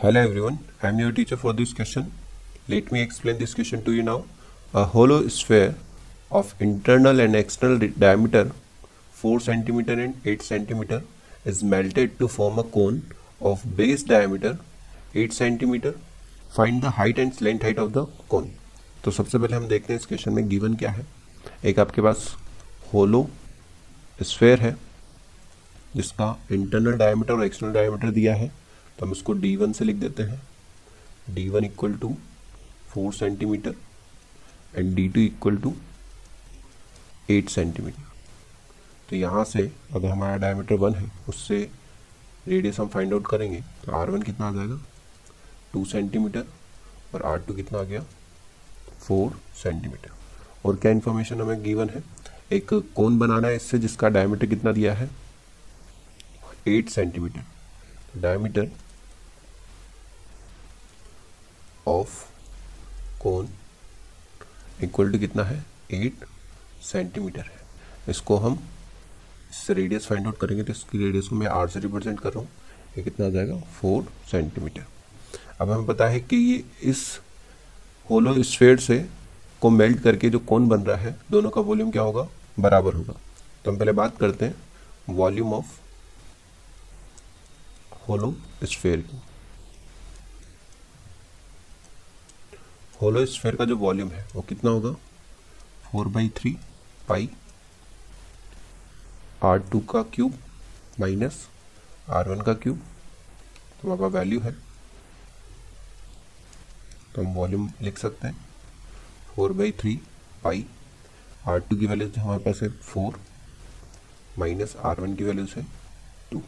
Hello 0.00 0.20
everyone, 0.20 0.58
I 0.80 0.90
am 0.90 1.00
your 1.00 1.10
teacher 1.10 1.36
for 1.36 1.52
this 1.52 1.72
question. 1.72 2.12
Let 2.68 2.92
me 2.92 3.00
explain 3.02 3.38
this 3.38 3.52
question 3.52 3.82
to 3.82 3.90
you 3.90 4.04
now. 4.04 4.26
A 4.72 4.84
hollow 4.84 5.26
sphere 5.26 5.74
of 6.30 6.54
internal 6.60 7.18
and 7.18 7.34
external 7.34 7.78
diameter 7.78 8.52
4 9.12 9.40
cm 9.40 9.88
and 9.94 10.20
8 10.24 10.44
cm 10.50 11.02
is 11.44 11.64
melted 11.64 12.16
to 12.20 12.28
form 12.28 12.60
a 12.60 12.62
cone 12.76 13.02
of 13.40 13.64
base 13.76 14.04
diameter 14.04 14.60
8 15.16 15.32
cm. 15.32 15.98
Find 16.52 16.80
the 16.80 16.90
height 16.90 17.18
and 17.18 17.34
slant 17.34 17.64
height 17.64 17.82
of 17.86 17.92
the 17.98 18.06
cone. 18.28 18.48
तो 19.04 19.10
सबसे 19.10 19.38
पहले 19.38 19.56
हम 19.56 19.68
देखते 19.68 19.92
हैं 19.92 20.00
इस 20.00 20.06
question 20.06 20.32
में 20.34 20.48
given 20.48 20.74
क्या 20.84 20.90
है 20.90 21.06
एक 21.72 21.78
आपके 21.78 22.02
पास 22.02 22.24
होलो 22.94 23.28
स्फेयर 24.22 24.60
है 24.60 24.76
जिसका 25.96 26.30
इंटरनल 26.52 26.98
डायमीटर 27.04 27.34
और 27.34 27.44
एक्सटर्नल 27.44 27.74
डायमीटर 27.74 28.10
दिया 28.20 28.34
है 28.36 28.50
तो 28.98 29.06
हम 29.06 29.12
इसको 29.12 29.32
डी 29.32 29.54
वन 29.56 29.72
से 29.72 29.84
लिख 29.84 29.96
देते 29.96 30.22
हैं। 30.22 30.40
D 31.34 31.48
one 31.48 31.64
equal 31.64 31.94
to 31.94 32.16
four 32.90 33.12
centimetre 33.14 33.74
and 34.74 34.94
D 34.94 35.08
two 35.08 35.20
equal 35.20 35.56
to 35.56 35.74
eight 37.30 37.48
centimetre 37.48 38.06
तो 39.08 39.16
यहाँ 39.16 39.44
से 39.44 39.60
अगर 39.94 40.08
हमारा 40.08 40.36
डायमीटर 40.36 40.74
वन 40.76 40.94
है, 40.94 41.10
उससे 41.28 41.58
रेडियस 42.48 42.78
हम 42.80 42.88
फाइंड 42.88 43.12
आउट 43.12 43.26
करेंगे 43.26 43.60
तो 43.84 43.92
आर 43.96 44.10
वन 44.10 44.22
कितना 44.22 44.48
आ 44.48 44.52
जाएगा? 44.52 44.80
टू 45.72 45.84
सेंटीमीटर 45.84 46.44
और 47.14 47.22
आर 47.22 47.38
टू 47.38 47.54
कितना 47.54 47.78
आ 47.78 47.82
गया? 47.82 48.00
फोर 48.98 49.38
सेंटीमीटर 49.62 50.10
और 50.64 50.76
क्या 50.76 50.92
इन्फॉर्मेशन 50.92 51.40
हमें 51.40 51.62
गिवन 51.62 51.88
है? 51.88 52.02
एक 52.52 52.72
कोन 52.96 53.18
बनाना 53.18 53.48
है 53.48 53.56
इससे 53.56 53.78
जिसका 53.78 54.08
डायमीटर 54.08 54.46
कितना 54.46 54.72
दिया 54.72 54.94
है? 54.94 55.08
Eight 56.68 56.88
centimetre 56.88 58.20
diameter 58.20 58.70
of 61.90 62.24
cone 63.22 63.48
equal 64.82 65.12
to 65.12 65.18
कितना 65.18 65.44
है? 65.44 65.64
एट 65.92 66.24
सेंटीमीटर 66.82 67.40
है। 67.42 67.66
इसको 68.08 68.36
हम 68.36 68.58
इससे 69.50 69.74
रेडियस 69.74 70.06
फाइंड 70.06 70.26
आउट 70.26 70.38
करेंगे 70.38 70.62
तो 70.62 70.72
इसकी 70.72 70.98
रेडियस 70.98 71.28
को 71.28 71.36
मैं 71.36 71.46
आर 71.48 71.68
से 71.68 71.80
रिप्रेजेंट 71.80 72.20
कर 72.20 72.32
रहा 72.32 72.40
हूँ। 72.40 72.48
ये 72.96 73.02
कितना 73.02 73.26
आ 73.26 73.30
जाएगा? 73.30 73.56
फोर 73.80 74.06
सेंटीमीटर 74.30 74.84
अब 75.60 75.70
हमें 75.70 75.86
पता 75.86 76.08
है 76.08 76.20
कि 76.20 76.36
ये 76.36 76.64
इस 76.90 77.20
होलो 78.08 78.42
स्फेयर 78.42 78.78
से 78.80 78.98
को 79.62 79.70
मेल्ट 79.70 80.02
करके 80.02 80.30
जो 80.30 80.38
कोन 80.40 80.68
बन 80.68 80.82
रहा 80.82 80.96
है, 80.96 81.16
दोनों 81.30 81.50
का 81.50 81.60
वॉल्यूम 81.60 81.90
क्या 81.90 82.02
होगा? 82.02 82.26
बराबर 82.58 82.94
होगा। 82.94 83.12
तो 83.64 83.70
हम 83.70 83.78
पहले 83.78 83.92
बात 83.92 84.18
करते 84.18 84.44
हैं 84.44 84.54
वॉल्यूम 85.10 85.52
ऑफ़ 85.54 85.78
होलो 88.08 88.34
स्फेयर 88.64 89.00
की। 89.00 89.20
होलो 93.00 93.24
स्फेयर 93.26 93.56
का 93.56 93.64
जो 93.64 93.76
वॉल्यूम 93.76 94.10
है, 94.10 94.26
वो 94.34 94.42
कितना 94.42 94.70
होगा? 94.70 94.92
Four 95.84 96.08
by 96.08 96.28
three 96.36 96.50
pi 97.08 97.28
R 99.44 99.58
two 99.72 99.80
का 99.90 100.02
क्यूब 100.14 100.38
माइनस 101.00 101.36
आर 102.10 102.28
वन 102.28 102.40
का 102.40 102.54
क्यूब 102.54 102.80
तो 103.82 103.88
पास 103.88 104.06
वैल्यू 104.08 104.40
है। 104.40 104.52
तो 107.14 107.22
हम 107.22 107.34
वॉल्यूम 107.34 107.70
लिख 107.82 107.98
सकते 107.98 108.26
हैं। 108.28 108.36
Four 109.34 109.52
by 109.52 109.72
three 109.80 109.94
pi 110.44 110.64
R 111.48 111.60
two 111.60 111.76
की 111.76 111.86
वैल्यू 111.86 112.08
हमारे 112.20 112.44
पास 112.44 112.62
है 112.62 112.68
फोर 112.70 113.20
माइनस 114.38 114.76
आर 114.76 115.00
वन 115.00 115.14
की 115.16 115.24
वैल्यू 115.24 115.46
है 115.56 115.62
टू 116.30 116.42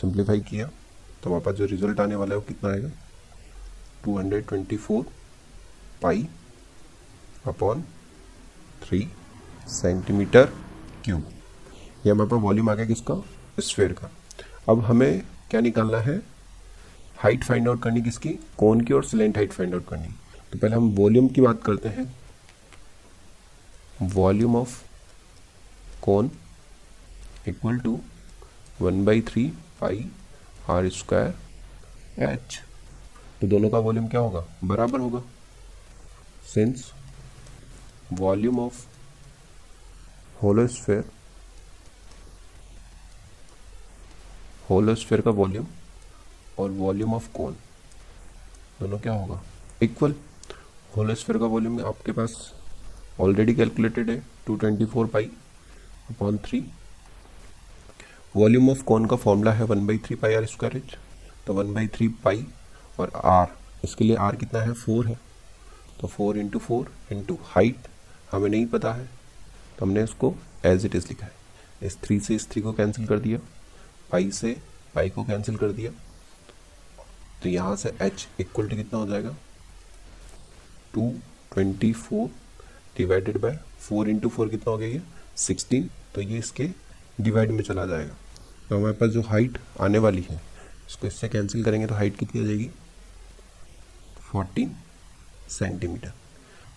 सिंप्लीफाई 0.00 0.40
किया 0.40 0.66
तो 0.66 1.30
हमारे 1.30 1.44
पास 1.44 1.54
जो 1.54 1.66
रिज़ल्ट 1.66 2.00
आने 2.00 2.14
वाला 2.14 2.34
है, 2.34 2.36
वो 2.36 2.44
कितना 2.48 2.70
आएगा? 2.70 2.90
Two 4.04 4.18
hundred 4.18 4.46
twenty 4.48 4.76
four 4.76 5.04
pi 6.02 6.28
upon 7.46 7.82
three 8.82 9.08
centimetre 9.68 10.44
cube 11.04 11.30
ये 12.06 12.12
हमारे 12.12 12.30
पास 12.30 12.40
वॉल्यूम 12.40 12.70
आ 12.70 12.74
गया 12.74 12.86
किसका? 12.86 13.14
स्फेयर 13.60 13.92
का। 13.92 14.10
अब 14.68 14.80
हमें 14.84 15.22
क्या 15.50 15.60
निकालना 15.60 15.98
है? 15.98 16.16
हाइट 17.18 17.44
फाइंड 17.44 17.68
आउट 17.68 17.82
करनी 17.82 18.02
किसकी? 18.02 18.28
कौन 18.58 18.80
की 18.80 18.92
और 18.94 19.04
सिलेंट 19.04 19.36
हाइट 19.36 19.52
फाइंड 19.52 19.74
आउट 19.74 19.88
करनी। 19.88 20.08
तो 20.52 20.58
पहले 20.58 20.76
हम 20.76 20.88
वॉल्यूम 20.96 21.28
की 21.28 21.40
बात 21.40 21.62
करते 21.64 21.88
हैं। 21.88 22.12
Volume 24.02 24.56
of 24.56 24.82
cone 26.02 26.30
equal 27.48 27.78
to 27.78 28.00
one 28.80 29.04
by 29.04 29.20
three 29.20 29.46
pi 29.80 30.10
r 30.70 30.88
square 30.88 32.22
h 32.22 32.60
तो 33.40 33.46
दोनों 33.46 33.68
का 33.70 33.78
वॉल्यूम 33.78 34.06
क्या 34.08 34.20
होगा? 34.20 34.44
बराबर 34.64 35.00
होगा। 35.00 35.22
Since 36.54 36.90
volume 38.12 38.58
of 38.60 38.84
hollow sphere 40.42 41.04
hollow sphere 44.70 45.20
का 45.20 45.30
वॉल्यूम 45.30 45.66
और 46.58 46.70
वॉल्यूम 46.70 47.14
ऑफ़ 47.14 47.30
कोन 47.32 47.56
दोनों 48.80 48.98
क्या 48.98 49.12
होगा? 49.12 49.40
इक्वल 49.82 50.14
होलोस्फेयर 50.96 51.38
का 51.38 51.46
वॉल्यूम 51.46 51.80
आपके 51.86 52.12
पास 52.12 52.36
ऑलरेडी 53.20 53.54
कैलकुलेटेड 53.54 54.10
है 54.10 54.18
two 54.46 54.56
twenty 54.56 54.84
four 54.84 55.06
pi 55.06 55.30
upon 56.10 56.38
three 56.44 56.64
volume 58.36 58.70
of 58.70 58.82
cone 58.84 59.06
का 59.06 59.16
फॉर्मूला 59.16 59.52
है 59.52 59.64
one 59.64 59.86
by 59.86 59.98
three 59.98 60.16
pi 60.16 60.34
R 60.34 60.46
square 60.46 60.96
तो 61.46 61.54
वन 61.54 61.74
बाई 61.74 61.86
थ्री 61.96 62.08
पाई 62.24 62.46
और 63.00 63.12
आर 63.16 63.56
इसके 63.84 64.04
लिए 64.04 64.16
आर 64.16 64.36
कितना 64.36 64.60
है? 64.60 64.72
फोर 64.72 65.06
है। 65.06 65.18
तो 66.00 66.08
four 66.08 66.38
into 66.38 66.58
four 66.58 66.92
into 67.12 67.38
height 67.44 67.88
हमें 68.32 68.48
नहीं 68.50 68.66
पता 68.66 68.92
है। 68.92 69.08
तो 69.78 69.84
हमने 69.86 70.02
इसको 70.04 70.34
एज 70.66 70.84
इट 70.86 70.94
इज़ 70.94 71.06
लिखा 71.08 71.26
है। 71.26 71.32
इस 71.82 71.96
थ्री 72.02 72.18
से 72.20 72.34
इस 72.34 72.48
थ्री 72.50 72.62
को 72.62 72.72
कैंसिल 72.72 73.06
कर 73.06 73.18
दिया। 73.18 73.38
पाई 74.12 74.30
से 74.30 74.56
पाई 74.94 75.10
को 75.10 75.24
कैंसिल 75.24 75.56
कर 75.56 75.72
दिया। 75.72 75.90
तो 77.42 77.48
यहाँ 77.48 77.76
से 77.76 77.92
एच 78.02 78.26
इक्वल 78.40 78.68
टू 78.68 78.76
कितना 78.76 78.98
हो 78.98 79.06
जाएगा? 79.06 79.36
Two 80.94 81.12
twenty 81.52 81.92
four 81.92 82.28
divided 82.96 83.38
by 83.40 83.58
four 83.80 84.08
into 84.08 84.28
four 84.28 84.48
कितना 84.48 84.70
हो 84.70 84.78
गया 84.78 84.88
ये? 84.88 85.02
सिक्सटीन 85.36 85.88
तो 86.14 86.20
ये 86.20 86.38
इसके 86.38 86.68
डिवाइड 87.20 87.50
में 87.50 87.62
चला 87.62 87.84
जाएगा। 87.86 88.14
तो 88.68 88.76
हमारे 88.76 88.94
पास 88.94 89.10
जो 89.10 89.22
हाइट 89.22 89.58
आने 89.80 89.98
वाली 89.98 90.26
है, 90.30 90.40
इसको 90.88 91.06
इससे 91.06 91.28
कैंसिल 91.28 91.64
करेंगे 91.64 91.86
तो 91.86 91.94
हाइट 91.94 92.16
कितनी 92.16 92.42
आ 92.42 92.44
जाएगी? 92.44 92.70
Fourteen 94.28 94.74
centimetre. 95.50 96.12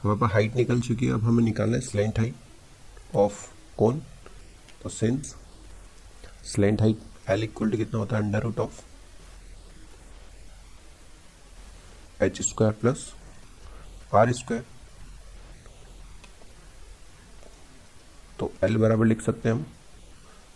हमारे 0.01 0.19
पास 0.19 0.31
हाइट 0.34 0.56
निकल 0.56 0.81
चुकी 0.81 1.06
है, 1.06 1.13
अब 1.13 1.23
हमें 1.23 1.44
निकालना 1.44 1.75
है 1.75 1.81
स्लेंट 1.81 2.19
हाइट 2.19 3.16
ऑफ़ 3.16 3.45
कौन 3.78 4.01
तो 4.84 4.89
since 4.89 5.35
slant 6.45 6.81
height 6.81 7.29
L 7.29 7.44
equal 7.44 7.72
to 7.72 7.78
कितना 7.78 8.00
होता 8.00 8.16
है? 8.16 8.23
Under 8.23 8.41
root 8.44 8.59
of 8.59 8.81
H 12.23 12.41
square 12.41 12.73
plus 12.81 13.06
R 14.16 14.31
square 14.34 14.66
तो 18.40 18.51
एल 18.63 18.78
बराबर 18.78 19.06
लिख 19.06 19.22
सकते 19.22 19.50
हैं 19.50 19.56
हम। 19.56 19.66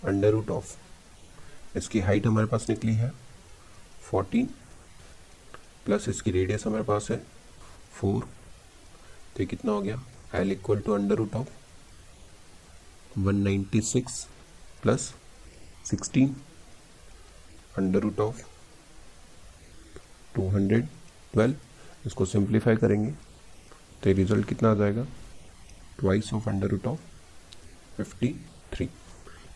अंडर 0.03 0.31
रूट 0.31 0.50
ऑफ़ 0.51 0.75
इसकी 1.78 2.00
हाइट 2.00 2.28
हमारे 2.28 2.47
पास 2.47 2.69
निकली 2.69 2.94
है 2.95 3.11
फोर्टीन 4.01 4.50
प्लस 5.85 6.07
इसकी 6.09 6.31
रेडियस 6.31 6.66
हमारे 6.66 6.84
पास 6.84 7.07
है 7.12 7.18
फोर। 7.94 8.23
तो 8.23 9.40
ये 9.40 9.46
कितना 9.46 9.72
हो 9.72 9.81
गया। 9.81 10.01
L 10.35 10.51
equal 10.51 10.79
to 10.81 10.94
under 10.94 11.16
root 11.16 11.35
of 11.35 11.50
one 13.18 13.35
ninety 13.44 13.81
six 13.84 14.25
plus 14.81 15.13
sixteen 15.85 16.35
under 17.78 18.00
root 18.00 18.19
of 18.19 18.41
two 20.35 20.47
hundred 20.49 20.87
twelve 21.34 21.55
इसको 22.05 22.26
सिंप्लीफाई 22.26 22.76
करेंगे। 22.76 23.11
तो 23.11 24.09
ये 24.09 24.14
रिज़ल्ट 24.16 24.47
कितना 24.47 24.72
आ 24.72 24.76
जाएगा? 24.76 25.05
Twice 25.99 26.34
of 26.34 26.49
under 26.49 26.67
root 26.67 26.87
of 26.87 26.99
fifty 27.97 28.34
three 28.73 28.90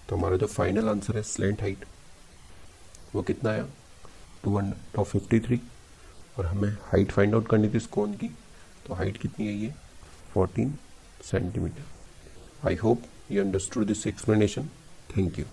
तो 0.10 0.16
हमारा 0.16 0.38
जो 0.38 0.48
फाइनल 0.48 0.90
आंसर 0.90 1.18
है 1.18 1.24
स्लेंट 1.24 1.62
हाइट 1.62 1.86
वो 3.16 3.22
कितना 3.24 3.50
आया? 3.52 3.68
Two 4.44 4.58
hundred 4.58 5.00
of 5.00 5.12
fifty 5.12 5.40
three 5.48 5.62
और 6.38 6.46
हमें 6.46 6.70
हाइट 6.82 7.12
फाइंड 7.12 7.34
आउट 7.36 7.48
करनी 7.48 7.70
थी 7.70 7.78
इस 7.78 7.86
कोन 7.98 8.14
की 8.14 8.28
तो 8.88 8.94
हाइट 8.94 9.18
कितनी 9.18 9.48
है 9.48 9.54
ये? 9.54 9.74
Fourteen 10.34 10.74
centimetre 11.32 12.68
I 12.68 12.76
hope 12.76 13.02
you 13.32 13.44
understood 13.44 13.86
this 13.88 14.06
explanation 14.08 14.70
thank 15.18 15.40
you 15.40 15.46